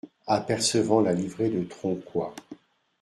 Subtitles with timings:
[0.25, 2.31] Apercevant la livrée de Tronquoy.